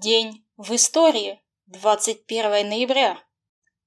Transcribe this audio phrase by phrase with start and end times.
[0.00, 1.40] День в истории.
[1.66, 3.16] 21 ноября.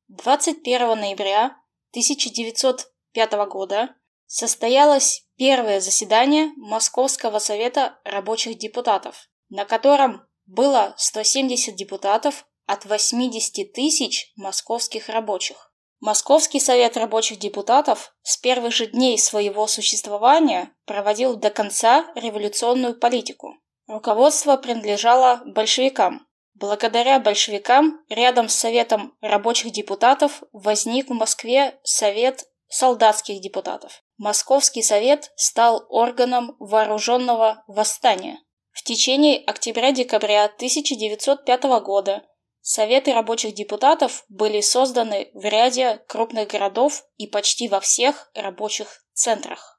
[0.08, 1.58] 21 ноября
[1.92, 3.93] 1905 года
[4.25, 14.31] состоялось первое заседание Московского совета рабочих депутатов, на котором было 170 депутатов от 80 тысяч
[14.37, 15.73] московских рабочих.
[15.99, 23.57] Московский совет рабочих депутатов с первых же дней своего существования проводил до конца революционную политику.
[23.88, 26.27] Руководство принадлежало большевикам.
[26.55, 34.03] Благодаря большевикам рядом с Советом рабочих депутатов возник в Москве Совет солдатских депутатов.
[34.17, 38.39] Московский совет стал органом вооруженного восстания.
[38.71, 42.23] В течение октября-декабря 1905 года
[42.62, 49.77] Советы рабочих депутатов были созданы в ряде крупных городов и почти во всех рабочих центрах.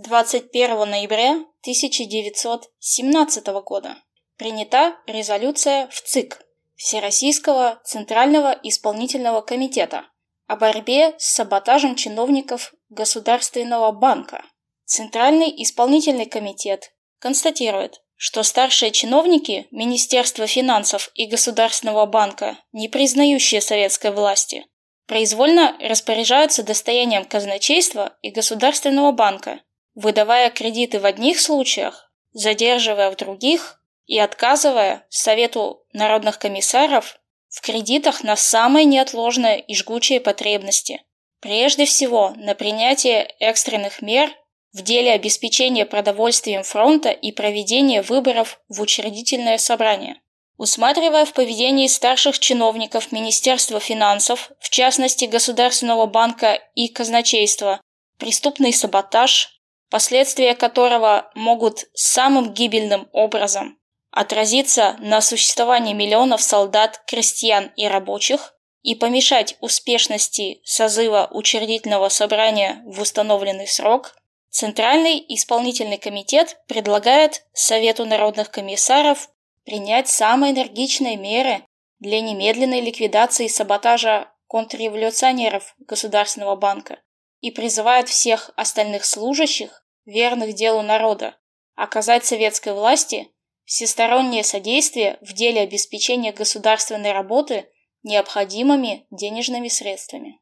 [0.00, 1.30] 21 ноября
[1.62, 3.96] 1917 года
[4.36, 6.40] принята резолюция в ЦИК
[6.76, 10.04] Всероссийского Центрального Исполнительного Комитета
[10.46, 14.44] о борьбе с саботажем чиновников Государственного банка.
[14.84, 24.12] Центральный исполнительный комитет констатирует, что старшие чиновники Министерства финансов и Государственного банка, не признающие советской
[24.12, 24.64] власти,
[25.08, 29.60] произвольно распоряжаются достоянием казначейства и Государственного банка
[29.98, 37.18] выдавая кредиты в одних случаях, задерживая в других и отказывая Совету народных комиссаров
[37.48, 41.02] в кредитах на самые неотложные и жгучие потребности.
[41.40, 44.30] Прежде всего, на принятие экстренных мер
[44.72, 50.20] в деле обеспечения продовольствием фронта и проведения выборов в учредительное собрание.
[50.58, 57.80] Усматривая в поведении старших чиновников Министерства финансов, в частности Государственного банка и казначейства,
[58.18, 59.57] преступный саботаж,
[59.90, 63.78] последствия которого могут самым гибельным образом
[64.10, 73.00] отразиться на существовании миллионов солдат, крестьян и рабочих и помешать успешности созыва учредительного собрания в
[73.00, 74.14] установленный срок,
[74.50, 79.28] Центральный исполнительный комитет предлагает Совету народных комиссаров
[79.64, 81.62] принять самые энергичные меры
[82.00, 86.98] для немедленной ликвидации саботажа контрреволюционеров Государственного банка
[87.40, 91.36] и призывает всех остальных служащих, верных делу народа,
[91.74, 93.30] оказать советской власти
[93.64, 97.70] всестороннее содействие в деле обеспечения государственной работы
[98.02, 100.40] необходимыми денежными средствами.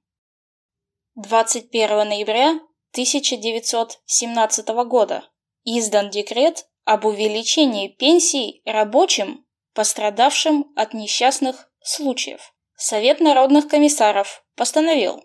[1.16, 2.60] 21 ноября
[2.93, 5.28] 1917 года
[5.65, 9.44] издан декрет об увеличении пенсий рабочим,
[9.75, 12.55] пострадавшим от несчастных случаев.
[12.76, 15.25] Совет народных комиссаров постановил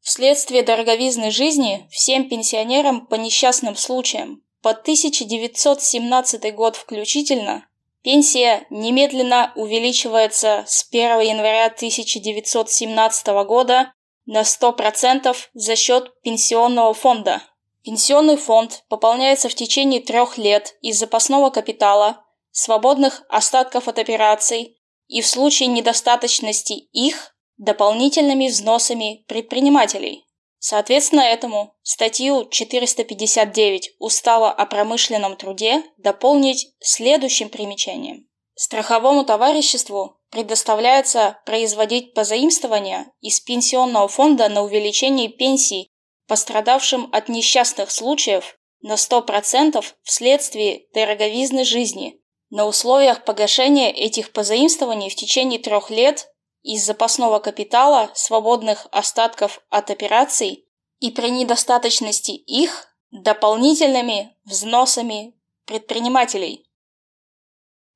[0.00, 7.66] Вследствие дороговизны жизни всем пенсионерам по несчастным случаям по 1917 год включительно
[8.02, 13.92] пенсия немедленно увеличивается с 1 января 1917 года
[14.26, 17.42] на 100% за счет пенсионного фонда.
[17.82, 24.76] Пенсионный фонд пополняется в течение трех лет из запасного капитала, свободных остатков от операций
[25.08, 30.24] и в случае недостаточности их дополнительными взносами предпринимателей.
[30.58, 38.26] Соответственно этому статью 459 Устава о промышленном труде дополнить следующим примечанием.
[38.54, 45.88] Страховому товариществу предоставляется производить позаимствования из пенсионного фонда на увеличение пенсий
[46.26, 52.20] пострадавшим от несчастных случаев на 100% вследствие дороговизны жизни
[52.50, 56.28] на условиях погашения этих позаимствований в течение трех лет
[56.62, 60.66] из запасного капитала, свободных остатков от операций
[60.98, 65.34] и при недостаточности их дополнительными взносами
[65.64, 66.70] предпринимателей.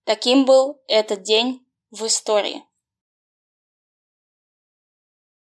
[0.05, 2.65] Таким был этот день в истории.